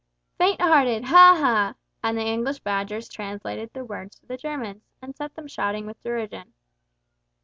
[0.39, 1.03] "Faint hearted!
[1.03, 1.37] ha!
[1.39, 5.85] ha!" and the English Badgers translated the word to the Germans, and set them shouting
[5.85, 6.53] with derision.